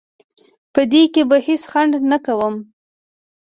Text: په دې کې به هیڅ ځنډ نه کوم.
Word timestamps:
په 0.73 0.81
دې 0.91 1.03
کې 1.13 1.21
به 1.29 1.37
هیڅ 1.47 1.63
ځنډ 1.71 1.91
نه 2.11 2.17
کوم. 2.25 2.55